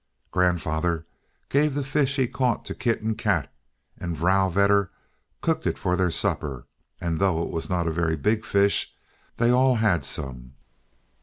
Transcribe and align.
Grandfather 0.31 1.05
gave 1.47 1.75
the 1.75 1.83
fish 1.83 2.15
he 2.15 2.27
caught 2.27 2.65
to 2.65 2.73
Kit 2.73 3.03
and 3.03 3.15
Kat, 3.19 3.53
and 3.99 4.17
Vrouw 4.17 4.49
Vedder 4.49 4.89
cooked 5.41 5.67
it 5.67 5.77
for 5.77 5.95
their 5.95 6.09
supper; 6.09 6.65
and 6.99 7.19
though 7.19 7.43
it 7.43 7.51
was 7.51 7.69
not 7.69 7.85
a 7.87 7.91
very 7.91 8.15
big 8.15 8.43
fish, 8.43 8.95
they 9.37 9.51
all 9.51 9.75
had 9.75 10.03
some. 10.03 10.53